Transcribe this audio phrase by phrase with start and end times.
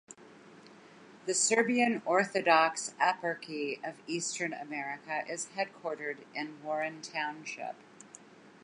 [1.27, 7.75] The Serbian Orthodox Eparchy of Eastern America is headquartered in Warren Township.